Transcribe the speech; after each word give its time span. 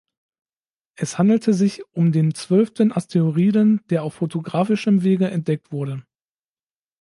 Es 0.95 1.19
handelte 1.19 1.53
sich 1.53 1.83
um 1.91 2.11
den 2.11 2.33
zwölften 2.33 2.91
Asteroiden, 2.91 3.81
der 3.91 4.01
auf 4.01 4.15
fotografischem 4.15 5.03
Wege 5.03 5.29
entdeckt 5.29 5.71
wurde. 5.71 6.01